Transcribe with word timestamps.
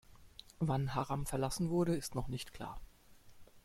Wann 0.57 0.95
Haram 0.95 1.27
verlassen 1.27 1.69
wurde, 1.69 1.95
ist 1.95 2.15
noch 2.15 2.27
nicht 2.27 2.53
klar. 2.53 2.81